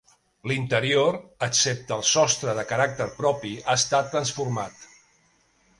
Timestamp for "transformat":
4.17-4.87